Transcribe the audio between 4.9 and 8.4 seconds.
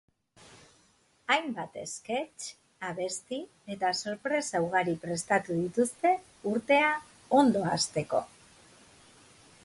prestatu dituzte urtea ondo hasteko.